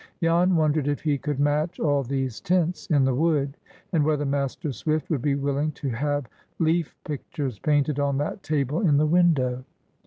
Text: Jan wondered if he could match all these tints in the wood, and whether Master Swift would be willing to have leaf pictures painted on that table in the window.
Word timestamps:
Jan 0.19 0.55
wondered 0.55 0.87
if 0.87 1.01
he 1.01 1.19
could 1.19 1.39
match 1.39 1.79
all 1.79 2.01
these 2.01 2.41
tints 2.41 2.87
in 2.87 3.03
the 3.05 3.13
wood, 3.13 3.55
and 3.93 4.03
whether 4.03 4.25
Master 4.25 4.71
Swift 4.71 5.11
would 5.11 5.21
be 5.21 5.35
willing 5.35 5.71
to 5.73 5.89
have 5.89 6.25
leaf 6.57 6.95
pictures 7.03 7.59
painted 7.59 7.99
on 7.99 8.17
that 8.17 8.41
table 8.41 8.81
in 8.81 8.97
the 8.97 9.05
window. 9.05 9.63